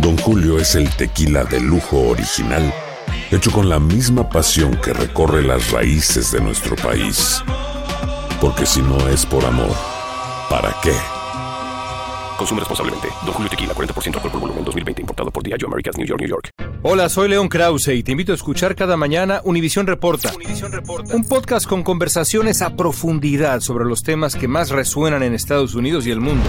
[0.00, 2.72] Don Julio es el tequila de lujo original,
[3.30, 7.42] hecho con la misma pasión que recorre las raíces de nuestro país.
[8.40, 9.76] Porque si no es por amor,
[10.48, 10.94] ¿para qué?
[12.38, 13.08] Consume responsablemente.
[13.26, 15.02] Don Julio Tequila, 40% alcohol por volumen, 2020.
[15.02, 16.48] Importado por Diageo Americas, New York, New York.
[16.82, 20.32] Hola, soy León Krause y te invito a escuchar cada mañana Univisión Reporta.
[21.12, 26.06] Un podcast con conversaciones a profundidad sobre los temas que más resuenan en Estados Unidos
[26.06, 26.48] y el mundo.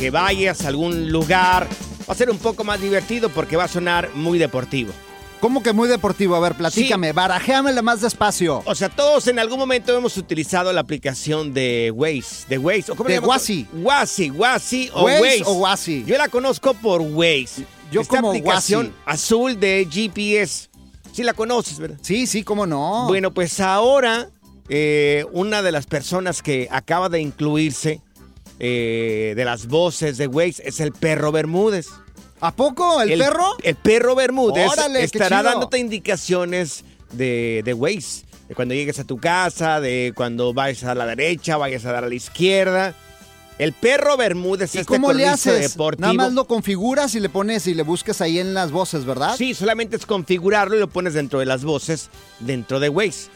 [0.00, 1.68] que vayas a algún lugar,
[2.08, 4.94] va a ser un poco más divertido porque va a sonar muy deportivo.
[5.40, 6.34] ¿Cómo que muy deportivo?
[6.36, 8.62] A ver, platícame, barajéamela más despacio.
[8.64, 12.96] O sea, todos en algún momento hemos utilizado la aplicación de Waze, de Waze, o
[12.96, 13.18] cómo De?
[13.18, 13.66] Wazi.
[13.74, 15.42] Wazi, Wazi o Waze Waze.
[15.44, 16.04] o Wazi.
[16.06, 17.66] Yo la conozco por Waze.
[17.92, 20.70] Yo Esta como aplicación azul de GPS.
[21.12, 21.98] Sí la conoces, ¿verdad?
[22.00, 23.04] Sí, sí, cómo no.
[23.06, 24.30] Bueno, pues ahora
[24.70, 28.00] eh, una de las personas que acaba de incluirse
[28.60, 31.88] eh, de las voces de Waze es el perro Bermúdez.
[32.40, 33.56] ¿A poco el, perro?
[33.62, 38.24] El perro Bermúdez Órale, estará dándote indicaciones de, de Waze.
[38.48, 42.04] De cuando llegues a tu casa, de cuando vayas a la derecha, vayas a dar
[42.04, 42.94] a la izquierda.
[43.58, 45.72] El perro Bermúdez ¿Y este cómo le haces?
[45.72, 46.00] deportivo.
[46.00, 49.36] Nada más lo configuras y le pones y le buscas ahí en las voces, ¿verdad?
[49.36, 52.10] Sí, solamente es configurarlo y lo pones dentro de las voces,
[52.40, 53.30] dentro de Waze.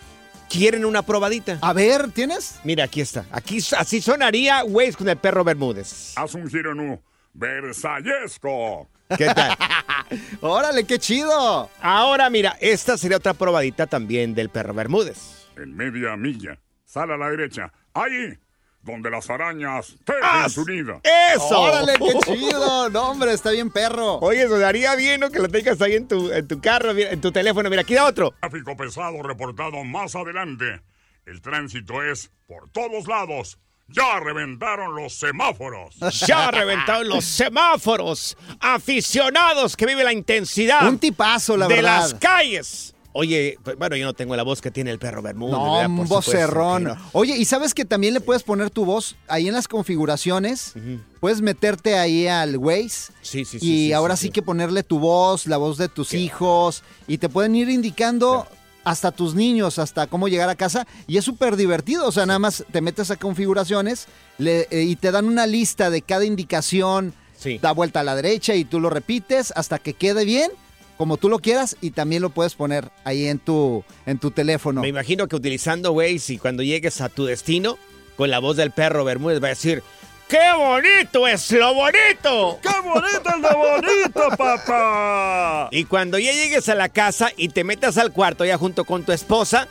[0.49, 1.59] ¿Quieren una probadita?
[1.61, 2.61] A ver, ¿tienes?
[2.65, 3.25] Mira, aquí está.
[3.31, 6.13] Aquí así sonaría Waze con el perro Bermúdez.
[6.17, 7.01] Haz un giro nu
[7.33, 8.89] versallesco.
[9.17, 9.57] ¿Qué tal?
[10.41, 11.69] Órale, qué chido.
[11.81, 15.47] Ahora mira, esta sería otra probadita también del perro Bermúdez.
[15.57, 16.59] En media milla.
[16.85, 17.73] Sal a la derecha.
[17.93, 18.39] Ahí,
[18.85, 20.49] donde las arañas tejen ¡Ah!
[20.49, 21.01] su nido.
[21.35, 21.61] ¡Eso!
[21.61, 22.91] Órale, qué chido.
[22.91, 24.19] No, hombre, está bien perro.
[24.19, 25.31] Oye, eso daría bien, ¿no?
[25.31, 27.69] Que lo tengas ahí en tu, en tu carro, en tu teléfono.
[27.71, 28.33] Mira, aquí da otro.
[28.41, 30.83] Tráfico pesado reportado más adelante.
[31.27, 33.59] El tránsito es por todos lados.
[33.89, 35.97] Ya reventaron los semáforos.
[36.27, 38.37] Ya reventaron los semáforos.
[38.61, 42.01] Aficionados que viven la intensidad Un tipazo, la de verdad.
[42.01, 42.94] las calles.
[43.17, 45.53] Oye, pues, bueno, yo no tengo la voz que tiene el perro Bermúdez.
[45.53, 45.87] No, ¿verdad?
[45.89, 46.83] un vocerrón.
[46.85, 46.97] no.
[47.13, 50.75] Oye, ¿y sabes que también le puedes poner tu voz ahí en las configuraciones?
[51.21, 53.13] Puedes meterte ahí al Waze.
[53.23, 56.13] Sí, sí, sí, Y sí, ahora sí, que ponerle tu voz, la voz de tus
[56.13, 56.83] hijos.
[57.07, 58.47] Y te pueden ir indicando
[58.83, 60.85] hasta tus niños, hasta cómo llegar a casa.
[61.07, 62.07] Y es súper divertido.
[62.09, 64.07] O sea, nada más te metes a configuraciones
[64.39, 67.15] le- eh, y te dan una lista de cada indicación.
[67.39, 67.59] Sí.
[67.63, 70.51] Da vuelta a la derecha y tú lo repites hasta que quede bien.
[70.97, 74.81] Como tú lo quieras y también lo puedes poner ahí en tu, en tu teléfono.
[74.81, 77.79] Me imagino que utilizando Waze y cuando llegues a tu destino,
[78.17, 79.83] con la voz del perro Bermúdez va a decir,
[80.29, 82.59] ¡Qué bonito es lo bonito!
[82.63, 85.69] ¡Qué bonito es lo bonito, papá!
[85.71, 89.05] Y cuando ya llegues a la casa y te metas al cuarto ya junto con
[89.05, 89.69] tu esposa,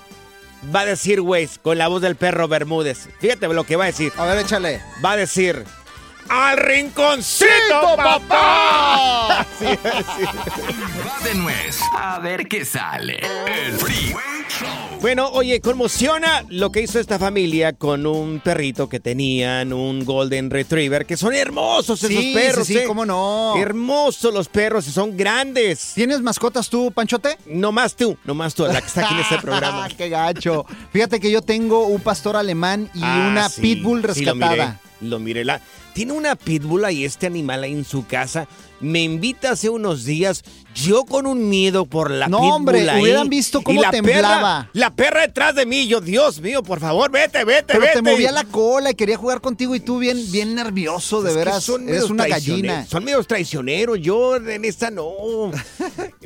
[0.74, 3.10] va a decir Waze con la voz del perro Bermúdez.
[3.20, 4.14] Fíjate lo que va a decir.
[4.18, 4.82] A ver, échale.
[5.04, 5.64] Va a decir,
[6.30, 9.46] al rinconcito, papá.
[9.60, 10.24] Sí, sí.
[11.06, 11.80] Va de nuez.
[11.98, 13.20] A ver qué sale.
[13.66, 15.00] El Freeway Show.
[15.02, 20.50] Bueno, oye, conmociona lo que hizo esta familia con un perrito que tenían, un Golden
[20.50, 22.68] Retriever, que son hermosos esos Sí, perros.
[22.68, 22.84] sí, sí, ¿eh?
[22.88, 23.56] cómo no.
[23.58, 25.92] Hermosos los perros, son grandes.
[25.96, 27.38] ¿Tienes mascotas tú, Panchote?
[27.48, 29.88] No más tú, no más tú, la que está aquí en este programa.
[29.90, 30.66] ¡Qué gacho!
[30.94, 34.48] Fíjate que yo tengo un pastor alemán y Ah, una sí, pitbull sí, lo miré,
[34.50, 34.80] rescatada.
[35.04, 35.46] Lo miré.
[35.46, 35.62] La,
[35.94, 38.48] tiene una pitbull y este animal ahí en su casa.
[38.80, 40.44] Me invita hace unos días,
[40.76, 44.64] yo con un miedo por la No, pitbull hombre, ahí, hubieran visto cómo la temblaba.
[44.66, 47.94] perra- la perra detrás de mí, yo, Dios mío, por favor, vete, vete, Pero vete.
[47.94, 51.36] te movía la cola y quería jugar contigo y tú bien, bien nervioso, de Es
[51.38, 51.64] veras.
[51.64, 52.86] son Eres una gallina.
[52.86, 55.12] Son medios traicioneros, yo en esta no.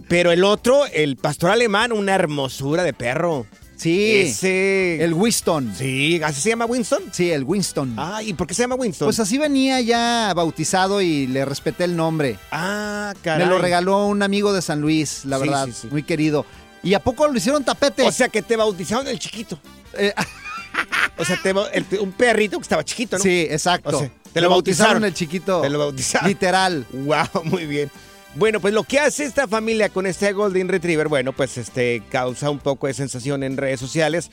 [0.07, 3.45] Pero el otro, el pastor alemán, una hermosura de perro.
[3.77, 5.03] Sí, Ese...
[5.03, 5.73] el Winston.
[5.77, 7.03] Sí, ¿así se llama Winston?
[7.11, 7.93] Sí, el Winston.
[7.97, 9.05] Ah, ¿y por qué se llama Winston?
[9.05, 12.37] Pues así venía ya bautizado y le respeté el nombre.
[12.51, 13.45] Ah, caray.
[13.45, 15.87] Me lo regaló un amigo de San Luis, la Sí, verdad, sí, sí.
[15.91, 16.45] muy querido.
[16.83, 18.03] ¿Y a poco lo hicieron tapete?
[18.03, 19.59] O sea, que te bautizaron el chiquito.
[19.93, 20.13] Eh,
[21.19, 23.23] O sea, te el- un perrito que estaba chiquito, ¿no?
[23.23, 23.97] sí, exacto.
[23.97, 25.03] O sea, te lo bautizaron.
[25.03, 25.61] el chiquito.
[25.61, 26.27] Te lo bautizaron.
[26.29, 26.85] Literal.
[26.93, 27.89] Wow, muy bien.
[28.37, 32.51] Bueno, pues lo que hace esta familia con este Golden Retriever, bueno, pues este causa
[32.51, 34.29] un poco de sensación en redes sociales.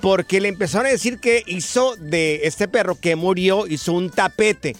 [0.00, 4.76] Porque le empezaron a decir que hizo de este perro que murió, hizo un tapete.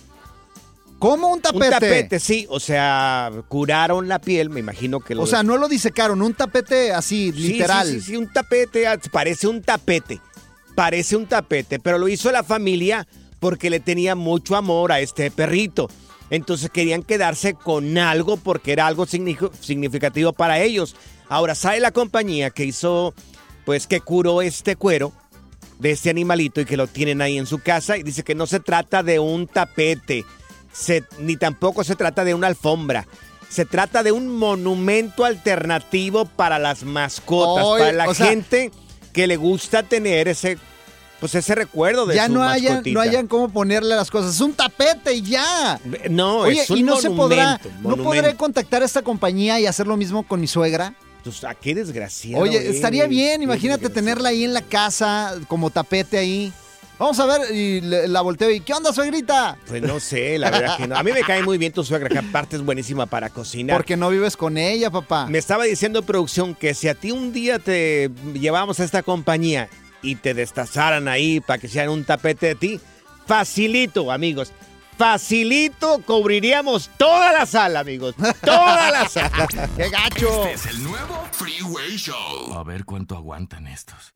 [0.98, 1.64] ¿Cómo un tapete?
[1.64, 2.46] Un tapete, sí.
[2.50, 5.22] O sea, curaron la piel, me imagino que lo.
[5.22, 7.86] O sea, no lo disecaron, un tapete así, Sí, literal.
[7.86, 10.20] Sí, sí, sí, un tapete, ah, parece un tapete.
[10.74, 13.06] Parece un tapete, pero lo hizo la familia
[13.38, 15.88] porque le tenía mucho amor a este perrito.
[16.30, 20.96] Entonces querían quedarse con algo porque era algo signi- significativo para ellos.
[21.28, 23.14] Ahora sale la compañía que hizo,
[23.64, 25.12] pues que curó este cuero
[25.78, 28.46] de este animalito y que lo tienen ahí en su casa y dice que no
[28.46, 30.24] se trata de un tapete,
[30.72, 33.06] se- ni tampoco se trata de una alfombra.
[33.48, 38.72] Se trata de un monumento alternativo para las mascotas, para la sea- gente
[39.12, 40.58] que le gusta tener ese,
[41.20, 42.94] pues ese recuerdo de ya su no hayan, mascotita.
[42.94, 44.34] no hayan cómo ponerle las cosas.
[44.34, 45.80] Es un tapete y ya.
[46.10, 48.04] No, Oye, es un y no se podrá, monumento, no monumento.
[48.04, 50.94] podré contactar a esta compañía y hacer lo mismo con mi suegra.
[51.24, 52.42] Pues, ah, qué desgraciado.
[52.42, 56.52] Oye, estaría bien, imagínate tenerla ahí en la casa como tapete ahí.
[56.98, 59.58] Vamos a ver y le- la volteo y ¿qué onda, suegrita?
[59.66, 60.96] Pues no sé, la verdad que no.
[60.96, 63.76] A mí me cae muy bien tu suegra, que aparte es buenísima para cocinar.
[63.76, 65.26] Porque no vives con ella, papá.
[65.26, 69.68] Me estaba diciendo producción que si a ti un día te llevamos a esta compañía
[70.02, 72.80] y te destazaran ahí para que sean un tapete de ti,
[73.26, 74.52] facilito, amigos.
[74.96, 78.14] Facilito cubriríamos toda la sala, amigos.
[78.42, 79.46] Toda la sala.
[79.76, 80.46] ¡Qué gacho!
[80.46, 82.54] Este es el nuevo Freeway Show.
[82.54, 84.14] A ver cuánto aguantan estos.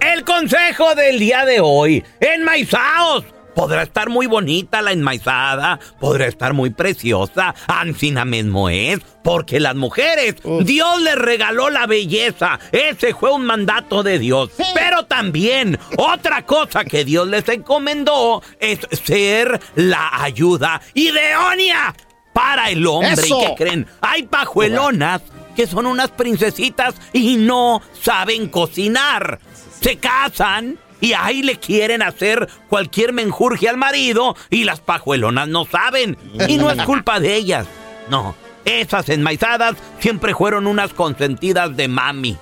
[0.00, 3.24] El consejo del día de hoy, enmaizaos.
[3.54, 9.74] Podrá estar muy bonita la enmaizada, podrá estar muy preciosa, Ancina mismo es, porque las
[9.74, 14.50] mujeres, Dios les regaló la belleza, ese fue un mandato de Dios.
[14.74, 21.94] Pero también, otra cosa que Dios les encomendó es ser la ayuda idónea
[22.32, 23.12] para el hombre.
[23.12, 23.40] ¡Eso!
[23.40, 23.86] ¿Y qué creen?
[24.00, 25.22] Hay pajuelonas
[25.54, 29.38] que son unas princesitas y no saben cocinar.
[29.80, 35.66] Se casan y ahí le quieren hacer cualquier menjurje al marido y las pajuelonas no
[35.66, 36.16] saben.
[36.48, 37.66] Y no es culpa de ellas.
[38.08, 42.38] No, esas enmaizadas siempre fueron unas consentidas de mami,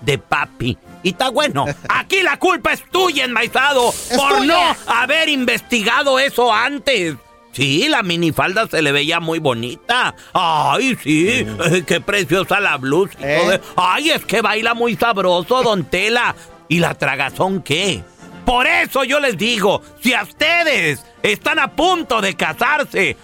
[0.00, 0.78] de papi.
[1.02, 4.46] Y está bueno, aquí la culpa es tuya, enmaizado, por tuya.
[4.46, 7.16] no haber investigado eso antes.
[7.50, 10.14] Sí, la minifalda se le veía muy bonita.
[10.32, 13.16] Ay, sí, eh, qué preciosa la blusa.
[13.20, 13.60] ¿Eh?
[13.76, 16.34] Ay, es que baila muy sabroso, don Tela.
[16.68, 18.02] ¿Y la tragazón qué?
[18.44, 23.16] Por eso yo les digo, si a ustedes están a punto de casarse,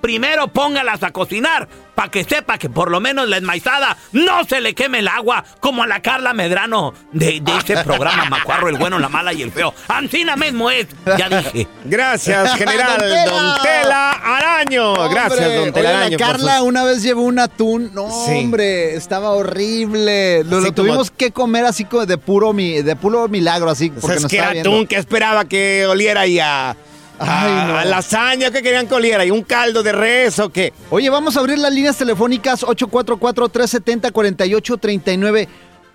[0.00, 4.60] primero póngalas a cocinar para que sepa que por lo menos la enmaizada no se
[4.60, 8.76] le queme el agua como a la Carla Medrano de, de ese programa Macuarro, el
[8.78, 9.74] bueno, la mala y el feo.
[9.88, 10.86] Ancina mismo es,
[11.18, 11.66] ya dije.
[11.86, 13.24] Gracias, general Don Tela.
[13.24, 15.08] Don Tela Araño.
[15.10, 16.18] Gracias, Don Tela oye, la Araño.
[16.18, 17.90] por Carla sus- una vez llevó un atún.
[17.92, 18.30] No, Sí.
[18.44, 20.44] hombre, estaba horrible.
[20.44, 23.88] Lo, tuvimos como- que comer así como de puro, mi, de puro milagro, así.
[23.90, 24.70] O sea, Porque es nos que era viendo.
[24.70, 26.76] atún que esperaba que oliera ahí a,
[27.18, 27.78] Ay, no.
[27.78, 30.72] a lasaña que querían que oliera y un caldo de res o qué.
[30.90, 35.48] Oye, vamos a abrir las líneas telefónicas 844-370-4839.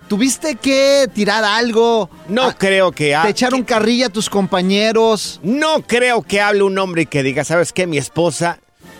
[0.08, 2.10] ¿Tuviste que tirar algo?
[2.28, 3.14] No Ah, creo que...
[3.14, 5.40] ha- ¿Te echaron que- carrilla a tus compañeros?
[5.42, 7.86] No creo que hable un hombre y que diga, ¿sabes qué?
[7.86, 8.58] Mi esposa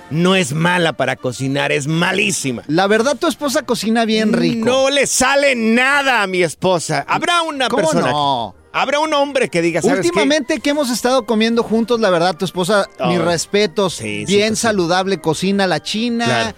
[0.09, 2.62] no es mala para cocinar, es malísima.
[2.69, 4.64] La verdad, tu esposa cocina bien rico.
[4.64, 7.04] No le sale nada a mi esposa.
[7.07, 8.11] Habrá una ¿Cómo persona.
[8.11, 8.54] no?
[8.76, 10.07] Habrá un hombre que diga, ¿sabes qué?
[10.09, 13.07] Últimamente que hemos estado comiendo juntos, la verdad, tu esposa, Oh.
[13.07, 14.62] mis respetos, Sí, bien pues sí.
[14.62, 16.57] saludable, cocina la china Claro.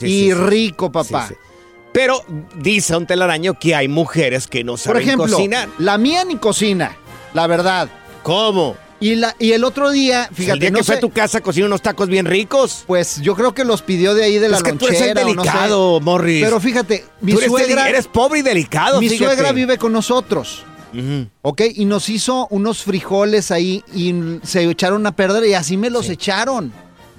[0.00, 1.28] Y rico, papá.
[1.92, 2.24] Pero
[2.56, 5.68] dice un telaraño que hay mujeres que no Por saben ejemplo, cocinar.
[5.78, 6.96] la mía ni cocina,
[7.34, 7.88] la verdad.
[8.22, 8.76] ¿Cómo?
[8.98, 11.40] Y, la, y el otro día, fíjate, el día no que fue a tu casa
[11.40, 12.84] cocina unos tacos bien ricos.
[12.86, 15.08] pues yo creo que los pidió de ahí de la es que tú eres el
[15.08, 15.48] lonchera o no sé.
[15.50, 16.42] delicado, Morris.
[16.44, 19.34] Pero fíjate, mi Tú eres, suegra, eres pobre y delicado, mi fíjate.
[19.34, 20.64] suegra vive con nosotros.
[20.92, 21.28] Ujú.
[21.42, 21.62] ¿Ok?
[21.74, 26.08] Y nos hizo unos frijoles ahí y se echaron a perder y así me los
[26.08, 26.72] echaron.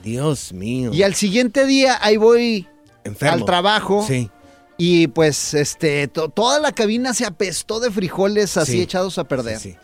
[0.03, 0.91] Dios mío.
[0.93, 2.67] Y al siguiente día ahí voy
[3.03, 3.35] Enfermo.
[3.35, 4.29] al trabajo Sí.
[4.77, 8.81] y pues este to- toda la cabina se apestó de frijoles así Sí.
[8.81, 9.59] echados a perder.
[9.59, 9.75] Sí.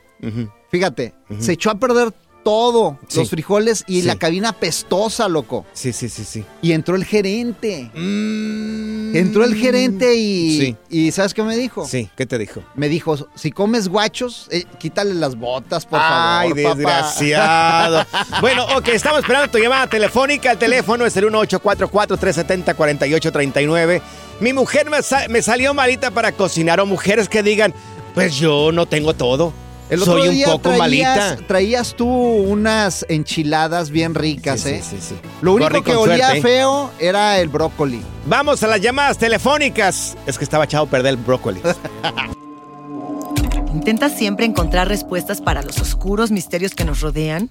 [0.71, 3.19] fíjate, se echó a perder todo, Sí.
[3.21, 4.07] los frijoles y Sí.
[4.07, 5.65] la cabina pestosa, loco.
[5.73, 6.45] Sí, sí, sí, sí.
[6.63, 7.91] Y entró el gerente.
[7.95, 9.17] Mm.
[9.17, 10.77] Entró el gerente y, Sí.
[10.89, 11.87] y ¿sabes qué me dijo?
[11.87, 12.63] Sí, ¿qué te dijo?
[12.75, 16.75] Me dijo, si comes guachos, eh, quítale las botas, por Ay, favor, papá".
[16.77, 18.07] desgraciado.
[18.41, 20.53] bueno, ok, estamos esperando tu llamada telefónica.
[20.53, 24.03] El teléfono es el 1844-370-4839.
[24.41, 26.81] Mi mujer me, sa- me salió malita para cocinar.
[26.81, 27.75] O mujeres que digan,
[28.15, 29.53] pues yo no tengo todo.
[29.93, 31.37] El otro Soy un día poco traías, malita.
[31.47, 34.83] traías tú unas enchiladas bien ricas, Sí, ¿eh?
[34.83, 35.15] sí, sí, sí.
[35.43, 36.41] Lo único que olía suerte, ¿eh?
[36.41, 38.01] feo era el brócoli.
[38.25, 40.17] Vamos a las llamadas telefónicas.
[40.27, 41.61] Es que estaba echado a perder el brócoli.
[43.75, 47.51] ¿Intentas siempre encontrar respuestas para los oscuros misterios que nos rodean?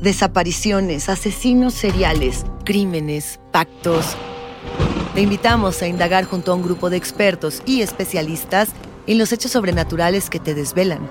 [0.00, 4.16] Desapariciones, asesinos seriales, crímenes, pactos.
[5.14, 8.70] Te invitamos a indagar junto a un grupo de expertos y especialistas
[9.08, 11.08] en los hechos sobrenaturales que te desvelan.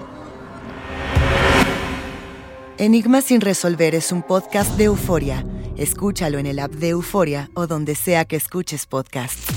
[2.77, 5.43] Enigmas sin resolver es un podcast de euforia.
[5.77, 9.56] Escúchalo en el app de Euforia o donde sea que escuches podcasts.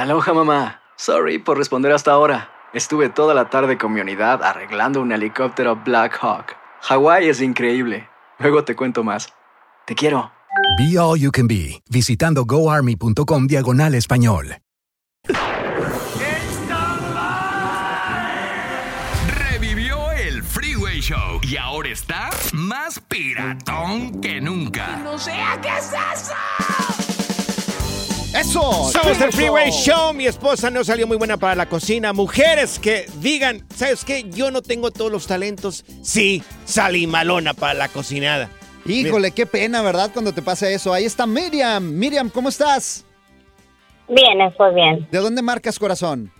[0.00, 0.80] Aloha mamá.
[0.96, 2.48] Sorry por responder hasta ahora.
[2.72, 6.56] Estuve toda la tarde con mi unidad arreglando un helicóptero Black Hawk.
[6.80, 8.08] Hawái es increíble.
[8.38, 9.28] Luego te cuento más.
[9.84, 10.32] Te quiero.
[10.78, 14.56] Be All You Can Be, visitando goarmy.com diagonal español.
[19.28, 24.96] Revivió el Freeway Show y ahora está más piratón que nunca.
[25.04, 26.99] ¡No sea qué es eso!
[28.40, 28.90] ¡Eso!
[28.90, 30.14] Somos el Freeway Show.
[30.14, 32.14] Mi esposa no salió muy buena para la cocina.
[32.14, 34.30] Mujeres que digan, ¿sabes qué?
[34.30, 35.84] Yo no tengo todos los talentos.
[36.00, 38.48] Sí, salí malona para la cocinada.
[38.86, 40.10] Híjole, qué pena, ¿verdad?
[40.10, 40.94] Cuando te pasa eso.
[40.94, 41.84] Ahí está Miriam.
[41.84, 43.04] Miriam, ¿cómo estás?
[44.08, 45.06] Bien, estoy bien.
[45.10, 46.32] ¿De dónde marcas corazón?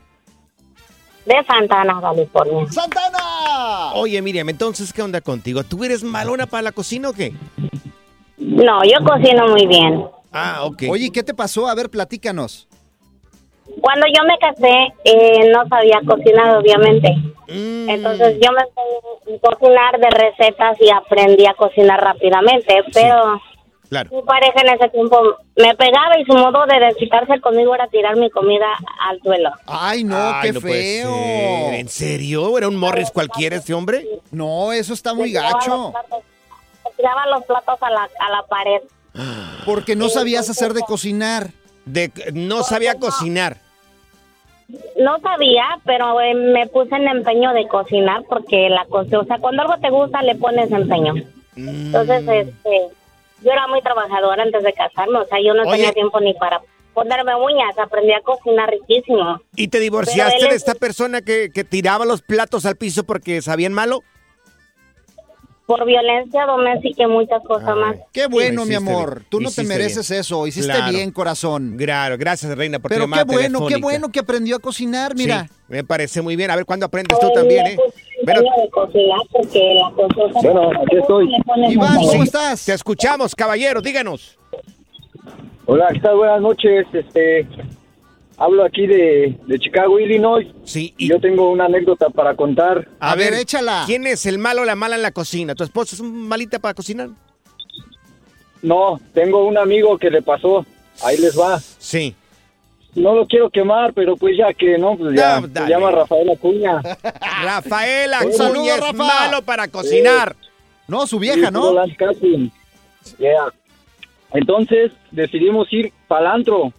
[1.27, 2.67] De Santana, California.
[2.73, 3.93] ¡Santana!
[3.93, 5.65] Oye, Miriam, entonces, ¿qué onda contigo?
[5.65, 7.35] ¿Tú eres malona para la cocina o qué?
[8.39, 10.03] No, yo cocino muy bien.
[10.33, 10.83] Ah, ok.
[10.91, 11.67] Oye, ¿qué te pasó?
[11.69, 12.69] A ver, platícanos.
[13.81, 17.15] Cuando yo me casé, eh, no sabía cocinar, obviamente.
[17.49, 17.89] Mm.
[17.89, 23.41] Entonces yo me a cocinar de recetas y aprendí a cocinar rápidamente, pero
[23.89, 24.11] Claro.
[24.13, 25.21] mi pareja en ese tiempo
[25.57, 28.67] me pegaba y su modo de desquitarse conmigo era tirar mi comida
[29.09, 29.51] al suelo.
[29.67, 31.15] Ay, no, Ay, qué no feo.
[31.73, 32.57] ¿En serio?
[32.59, 34.07] ¿Era un Morris cualquiera ese hombre?
[34.31, 35.71] No, eso está muy Me tiraba gacho.
[35.77, 36.25] los platos-
[36.97, 38.83] tiraba los platos a la, a la pared.
[39.65, 41.51] Porque no sabías hacer de cocinar.
[41.85, 43.57] De, no sabía cocinar.
[45.01, 49.39] No sabía, pero eh, me puse en empeño de cocinar porque la cosa, o sea,
[49.39, 51.15] cuando algo te gusta le pones empeño.
[51.57, 52.81] Entonces, este,
[53.43, 55.73] yo era muy trabajadora antes de casarme, o sea, yo no Oye.
[55.73, 56.61] tenía tiempo ni para
[56.95, 59.41] ponerme uñas, aprendí a cocinar riquísimo.
[59.57, 63.03] ¿Y te divorciaste él de es- esta persona que, que tiraba los platos al piso
[63.05, 64.05] porque sabían malo?
[65.71, 67.95] Por violencia doméstica y muchas cosas más.
[68.13, 69.19] Qué bueno, mi amor.
[69.21, 70.21] bien, Tú no te hiciste mereces bien.
[70.23, 70.45] eso.
[70.49, 70.91] Hiciste Claro.
[70.93, 71.77] bien, corazón.
[71.79, 73.79] Claro, gracias, Reina, por tu Pero llamada qué bueno, qué telefónica.
[73.87, 75.47] bueno que aprendió a cocinar, mira.
[75.47, 76.51] Sí, me parece muy bien.
[76.51, 77.77] A ver, ¿cuándo aprendes tú también, eh?
[78.73, 78.91] Cosa,
[80.43, 81.31] Bueno, aquí estoy.
[81.69, 81.97] Iván.
[81.99, 82.65] ¿cómo estás?
[82.65, 84.37] Te escuchamos, caballero, díganos.
[85.67, 86.17] Hola, ¿qué tal?
[86.17, 86.85] Buenas noches.
[86.93, 87.47] Este,
[88.41, 90.47] hablo aquí de, de Chicago, Illinois.
[90.65, 90.95] Sí.
[90.97, 92.89] Y yo tengo una anécdota para contar.
[92.99, 93.35] A, ver,
[93.87, 95.55] ¿Quién es el malo o la mala en la cocina?
[95.55, 97.11] ¿Tu esposo es un malita para cocinar?
[98.63, 100.65] No, tengo un amigo que le pasó.
[101.03, 101.61] Ahí les va.
[101.79, 102.15] Sí.
[102.95, 105.41] No lo quiero quemar, pero pues ya que no, pues ya.
[105.41, 105.71] No, se dale.
[105.71, 106.81] llama Rafael Acuña.
[107.43, 108.93] Rafaela, Un saludo, Rafa.
[108.93, 110.35] malo para cocinar.
[110.89, 111.27] No, su Sí,
[111.75, 112.49] Lance Casting.
[113.19, 113.53] Yeah.
[114.33, 116.73] Entonces decidimos ir para el antro.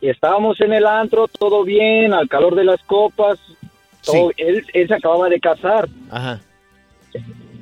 [0.00, 3.38] Y estábamos en el antro, todo bien, al calor de las copas.
[4.04, 5.88] Todo, él, él se acababa de casar.
[6.10, 6.40] Ajá.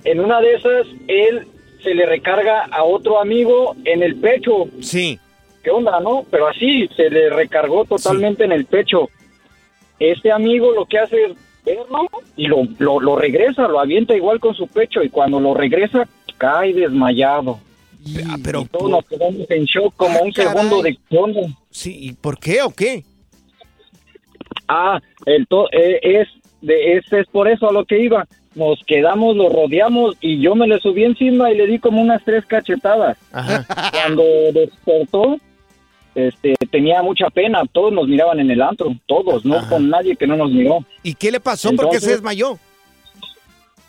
[0.04, 1.46] En una de esas, él
[1.82, 4.66] se le recarga a otro amigo en el pecho.
[4.80, 5.18] Sí.
[5.62, 6.26] ¿Qué onda, no?
[6.30, 9.08] Pero así, se le recargó totalmente en el pecho.
[9.98, 11.32] Este amigo lo que hace es
[11.64, 15.54] verlo y lo, lo, lo regresa, lo avienta igual con su pecho y cuando lo
[15.54, 17.60] regresa, cae desmayado.
[18.42, 20.52] Pero y todos nos quedamos en shock como un caray.
[20.52, 21.40] segundo de ¿qué onda?
[21.70, 23.04] Sí, ¿y por qué o qué?
[24.68, 26.28] Ah, el to- eh, es,
[26.60, 28.26] de, es, es por eso a lo que iba.
[28.54, 32.24] Nos quedamos, lo rodeamos y yo me le subí encima y le di como unas
[32.24, 33.16] tres cachetadas.
[33.92, 35.38] Cuando despertó,
[36.14, 37.62] este, tenía mucha pena.
[37.72, 40.84] Todos nos miraban en el antro, todos, no con nadie que no nos miró.
[41.02, 41.70] ¿Y qué le pasó?
[41.70, 42.58] ¿Por qué se Entonces- desmayó?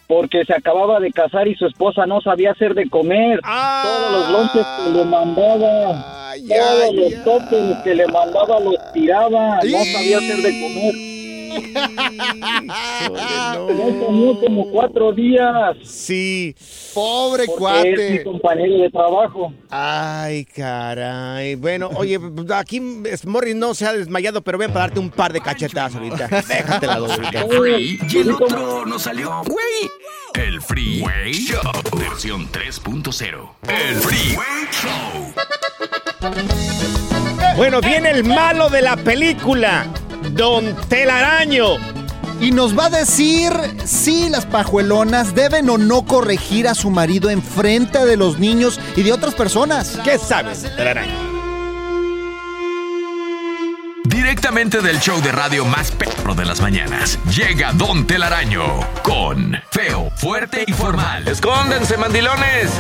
[0.08, 3.40] Porque se acababa de casar y su esposa no sabía hacer de comer.
[3.42, 9.60] Todos los lonches que le mandaba, todos los toppings que le mandaba los tiraba.
[9.64, 11.25] No sabía hacer de comer.
[14.12, 15.78] No como cuatro días.
[15.84, 16.56] Sí.
[16.94, 19.54] Pobre Porque es mi compañero de trabajo.
[19.70, 21.56] Ay, caray.
[21.56, 22.20] Bueno, oye,
[22.54, 22.80] aquí
[23.26, 26.28] Morris no se ha desmayado, pero ven para darte un par de cachetadas ahorita.
[26.48, 27.46] Déjate la ahorita.
[28.10, 29.42] Y el otro no salió.
[29.46, 29.90] Güey.
[30.36, 31.62] El Freeway Show.
[31.98, 33.50] Versión 3.0.
[33.68, 35.34] El Freeway Show.
[37.56, 39.86] Bueno, viene el malo de la película,
[40.36, 41.78] Don Telaraño.
[42.42, 43.54] Y nos va a decir
[43.86, 48.80] si las pajuelonas deben o no corregir a su marido en frente de los niños
[48.98, 49.98] y de otras personas.
[50.04, 51.14] ¿Qué sabes, Telaraño?
[54.04, 58.64] Directamente del show de radio más perro de las mañanas, llega Don Telaraño
[59.04, 61.28] con Feo, Fuerte y Formal.
[61.28, 62.72] ¡Escóndense, mandilones!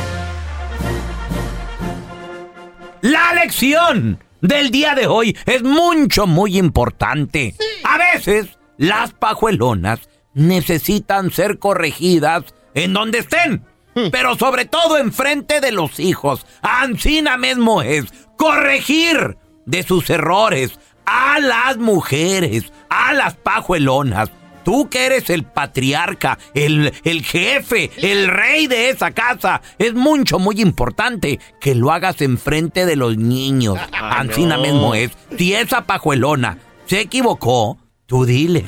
[3.02, 7.56] La lección del día de hoy es mucho, muy importante.
[7.84, 10.00] A veces las pajuelonas
[10.34, 13.66] necesitan ser corregidas en donde estén,
[14.12, 16.46] pero sobre todo enfrente de los hijos.
[16.62, 18.06] Ancina mismo es
[18.38, 24.30] corregir de sus errores a las mujeres, a las pajuelonas.
[24.66, 30.40] Tú que eres el patriarca, el, el jefe, el rey de esa casa, es mucho,
[30.40, 33.78] muy importante que lo hagas enfrente de los niños.
[33.94, 34.64] Ancina no.
[34.64, 35.12] mismo es.
[35.38, 38.66] Si esa pajuelona se equivocó, tú dile,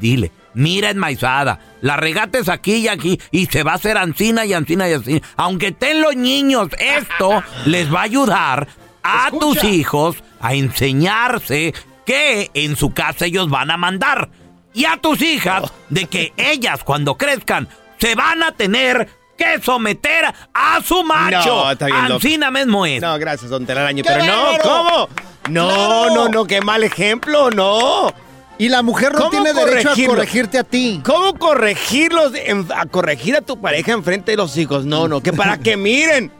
[0.00, 4.54] dile, mira enmaizada, la regates aquí y aquí y se va a hacer ancina y
[4.54, 5.20] ancina y ancina.
[5.36, 8.66] Aunque estén los niños, esto les va a ayudar
[9.04, 11.74] a tus hijos a enseñarse
[12.04, 14.30] que en su casa ellos van a mandar.
[14.74, 20.24] Y a tus hijas de que ellas cuando crezcan se van a tener que someter
[20.52, 21.64] a su macho.
[21.64, 21.98] No, está bien.
[21.98, 23.00] Ancina mismo es.
[23.00, 24.02] No, gracias, Don Telaraño.
[24.02, 24.58] ¡Qué Pero no!
[24.62, 25.08] ¿cómo?
[25.48, 26.14] No, Claro.
[26.14, 28.12] no, no, qué mal ejemplo, no.
[28.58, 31.00] Y la mujer no ¿Cómo tiene derecho a corregirte a ti.
[31.04, 34.84] ¿Cómo corregirlos, en- a corregir a tu pareja enfrente de los hijos?
[34.84, 36.32] No, no, que para que miren.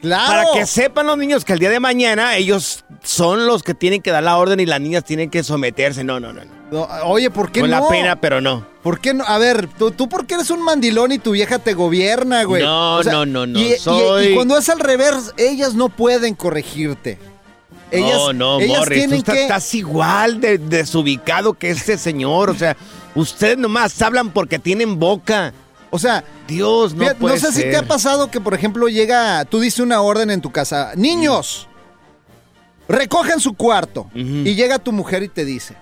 [0.00, 0.26] Claro.
[0.26, 4.02] Para que sepan los niños que el día de mañana ellos son los que tienen
[4.02, 6.02] que dar la orden y las niñas tienen que someterse.
[6.02, 6.44] No, no, no.
[6.44, 6.61] no.
[6.72, 7.80] No, oye, ¿por qué Con no?
[7.80, 8.66] la pena, pero no.
[8.82, 9.24] ¿Por qué no?
[9.24, 12.62] A ver, tú, tú por qué eres un mandilón y tu vieja te gobierna, güey.
[12.64, 15.74] No, O sea, no, no, no, Y, y- soy- y cuando es al revés, ellas
[15.74, 17.18] no pueden corregirte.
[17.90, 19.42] Ellas, no, no, ellas Morris, tienen que...
[19.42, 22.48] estás igual de desubicado que este señor.
[22.48, 22.74] O sea,
[23.14, 25.52] ustedes nomás hablan porque tienen boca.
[25.90, 29.44] O sea, Dios, no fíjate, puede sé si te ha pasado que, por ejemplo, llega,
[29.44, 31.68] tú diste una orden en tu casa, niños,
[32.88, 34.08] recojan su cuarto.
[34.14, 35.76] Y llega tu mujer y te dice,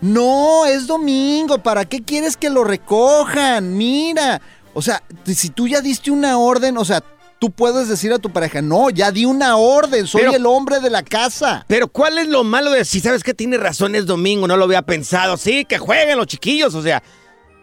[0.00, 3.76] no, es domingo, ¿para qué quieres que lo recojan?
[3.76, 4.40] Mira,
[4.74, 7.02] o sea, si tú ya diste una orden, o sea,
[7.38, 10.80] tú puedes decir a tu pareja, no, ya di una orden, soy Pero- el hombre
[10.80, 11.64] de la casa.
[11.68, 14.46] Pero ¿cuál es lo malo de si sabes que tiene razón es domingo?
[14.46, 15.36] No lo había pensado.
[15.36, 17.02] Sí, que jueguen los chiquillos, o sea,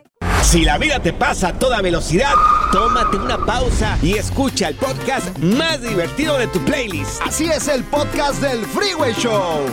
[0.43, 2.33] Si la vida te pasa a toda velocidad,
[2.71, 7.21] tómate una pausa y escucha el podcast más divertido de tu playlist.
[7.21, 9.65] Así es el podcast del Freeway Show.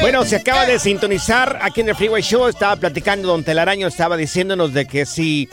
[0.00, 2.48] Bueno, se acaba de sintonizar aquí en el Freeway Show.
[2.48, 5.48] Estaba platicando, don Telaraño estaba diciéndonos de que si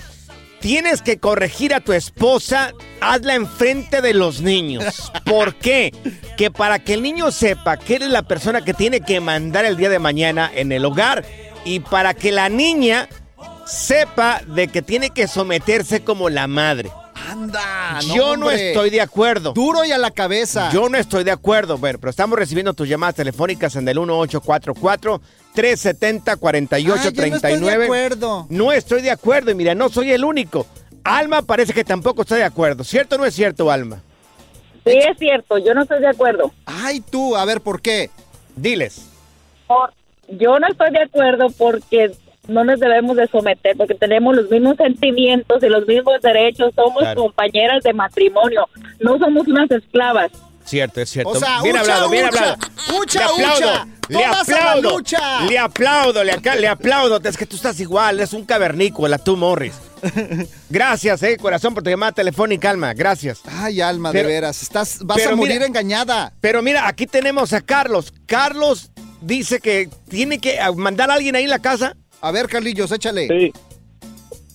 [0.62, 5.12] tienes que corregir a tu esposa, hazla enfrente de los niños.
[5.26, 5.94] ¿Por qué?
[6.38, 9.76] Que para que el niño sepa que eres la persona que tiene que mandar el
[9.76, 11.26] día de mañana en el hogar
[11.66, 13.10] y para que la niña
[13.66, 16.92] sepa de que tiene que someterse como la madre.
[17.30, 18.70] Anda, Yo no hombre.
[18.72, 19.54] estoy de acuerdo.
[19.54, 20.70] Duro y a la cabeza.
[20.72, 21.78] Yo no estoy de acuerdo.
[21.78, 25.22] Bueno, pero estamos recibiendo tus llamadas telefónicas en el 1844
[25.56, 26.86] 370-4839.
[26.88, 28.46] no estoy de acuerdo.
[28.50, 30.66] No estoy de acuerdo y mira, no soy el único.
[31.04, 32.84] Alma parece que tampoco está de acuerdo.
[32.84, 34.02] ¿Cierto o no es cierto, Alma?
[34.86, 36.52] Sí, es cierto, yo no estoy de acuerdo.
[36.66, 38.10] Ay, tú, a ver, ¿por qué?
[38.56, 39.08] Diles.
[39.68, 39.94] Por-
[40.30, 42.12] yo no estoy de acuerdo porque
[42.48, 47.00] no nos debemos de someter, porque tenemos los mismos sentimientos y los mismos derechos, somos
[47.00, 47.24] Claro.
[47.24, 48.68] compañeras de matrimonio,
[49.00, 50.32] no somos unas esclavas.
[50.66, 51.32] Cierto, es cierto.
[51.32, 53.00] O sea, bien ucha, hablado, bien ucha, hablado.
[53.02, 55.42] ucha, le aplaudo, ucha, le aplaudo, lucha.
[55.50, 57.20] le aplaudo, le, acá- le aplaudo.
[57.24, 59.74] Es que tú estás igual, es un cavernícola, tú Morris.
[60.70, 62.94] Gracias, eh, corazón, por tu llamada telefónica, Alma.
[62.94, 63.42] Gracias.
[63.46, 66.34] Ay, Alma, Pero- de veras, estás, vas a morir mira- engañada.
[66.42, 68.14] Pero mira, aquí tenemos a Carlos.
[68.26, 71.96] Carlos dice que tiene que ah, mandar a alguien ahí en la casa.
[72.22, 73.28] A ver, Carlillos, échale.
[73.28, 73.54] Sí.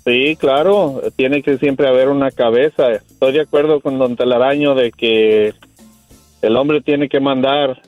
[0.04, 2.92] Sí, claro, tiene que siempre haber una cabeza.
[2.92, 5.52] Estoy de acuerdo con don Telaraño de que
[6.46, 7.80] el hombre tiene que mandar.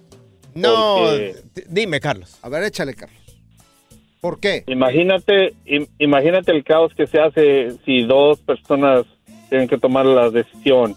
[0.55, 1.37] No, porque
[1.69, 2.37] dime, Carlos.
[2.43, 3.19] A ver, échale, Carlos.
[4.21, 4.65] ¿Por qué?
[4.67, 9.05] Imagínate, im- imagínate el caos que se hace si dos personas
[9.49, 10.97] tienen que tomar la decisión.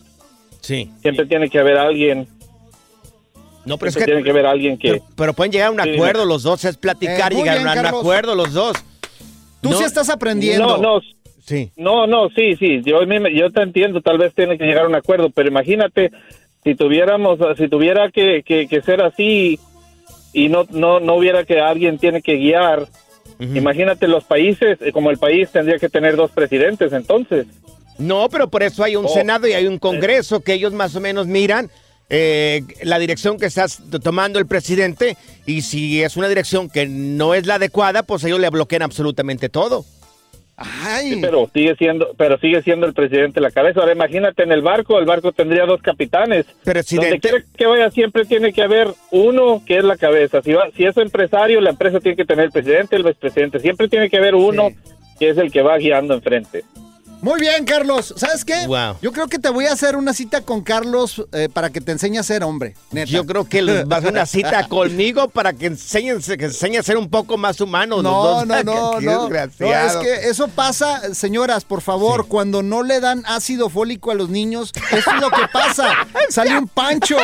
[0.61, 0.89] Sí.
[1.01, 2.27] Siempre tiene que haber alguien.
[3.63, 4.91] No, pero es siempre que- tiene que haber alguien que.
[4.93, 7.71] Pero, pero pueden llegar a un acuerdo los dos, es platicar, Eh, llegar bien, a
[7.71, 8.01] un Carlos.
[8.01, 8.73] acuerdo los dos.
[9.61, 9.77] Tú No.
[9.77, 10.65] sí estás aprendiendo.
[10.65, 11.01] No, no.
[11.45, 11.71] Sí.
[11.75, 12.81] No, no, sí, sí.
[12.83, 14.01] Yo, me- yo te entiendo.
[14.01, 16.11] Tal vez tiene que llegar a un acuerdo, pero imagínate
[16.63, 19.59] si tuviéramos, si tuviera que, que, que ser así
[20.33, 22.87] y no, no, no hubiera que alguien tiene que guiar.
[23.39, 27.47] Imagínate los países, eh, como el país tendría que tener dos presidentes, entonces.
[27.97, 29.09] No, pero por eso hay un Oh.
[29.09, 31.71] Senado y hay un Congreso que ellos más o menos miran
[32.09, 33.65] eh, la dirección que está
[34.03, 38.39] tomando el presidente y si es una dirección que no es la adecuada, pues ellos
[38.39, 39.85] le bloquean absolutamente todo.
[41.01, 43.79] Sí, pero sigue siendo, pero sigue siendo el presidente la cabeza.
[43.79, 46.45] Ahora imagínate en el barco, el barco tendría dos capitanes.
[46.63, 47.09] Presidente.
[47.09, 50.41] Donde quiera que vaya siempre tiene que haber uno que es la cabeza.
[50.41, 53.59] Si va, si es empresario, la empresa tiene que tener el presidente, el vicepresidente.
[53.59, 54.69] Siempre tiene que haber uno
[55.19, 56.63] que es el que va guiando enfrente.
[57.21, 58.13] Muy bien, Carlos.
[58.17, 58.65] ¿Sabes qué?
[58.65, 58.97] Wow.
[59.01, 61.91] Yo creo que te voy a hacer una cita con Carlos eh, para que te
[61.91, 62.75] enseñe a ser hombre.
[62.91, 63.11] Neta.
[63.11, 66.79] Yo creo que les va a hacer una cita conmigo para que enseñen, que enseñen
[66.79, 68.03] a ser un poco más humanos.
[68.03, 68.47] los No, dos.
[68.47, 69.29] no, no, Qué no.
[69.29, 69.35] No,
[69.73, 74.29] es que eso pasa, señoras, por favor, cuando no le dan ácido fólico a los
[74.29, 75.93] niños, eso es lo que pasa.
[76.29, 77.17] Sale un pancho.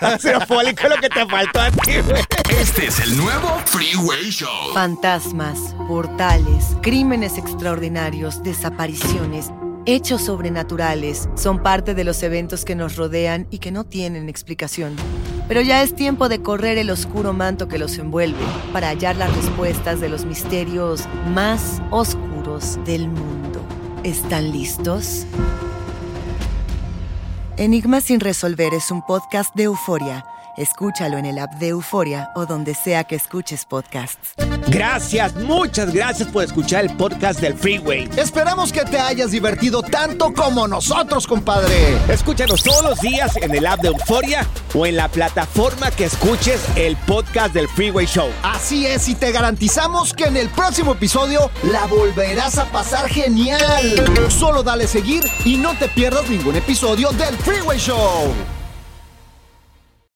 [0.00, 2.22] ácido fólico es lo que te faltó a ti, güey.
[2.60, 4.74] Este es el nuevo Freeway Show.
[4.74, 5.58] Fantasmas,
[5.88, 8.89] portales, crímenes extraordinarios, desapariciones,
[9.86, 14.94] hechos sobrenaturales son parte de los eventos que nos rodean y que no tienen explicación.
[15.48, 18.38] Pero ya es tiempo de correr el oscuro manto que los envuelve
[18.72, 23.60] para hallar las respuestas de los misterios más oscuros del mundo.
[24.04, 25.26] ¿Están listos?
[27.56, 30.24] Enigma sin resolver es un podcast de euforia.
[30.56, 34.34] Escúchalo en el app de Euforia o donde sea que escuches podcasts.
[34.68, 38.08] Gracias, muchas gracias por escuchar el podcast del Freeway.
[38.16, 41.96] Esperamos que te hayas divertido tanto como nosotros, compadre.
[42.08, 46.60] Escúchanos todos los días en el app de Euforia o en la plataforma que escuches
[46.76, 48.28] el podcast del Freeway Show.
[48.42, 53.60] Así es, y te garantizamos que en el próximo episodio la volverás a pasar genial.
[54.28, 58.59] Solo dale seguir y no te pierdas ningún episodio del Freeway Show.